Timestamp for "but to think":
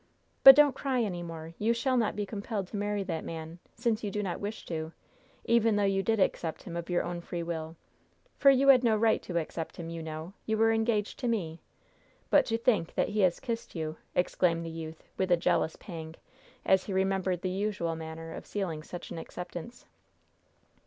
12.31-12.95